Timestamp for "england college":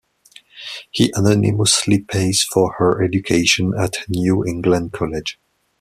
4.43-5.37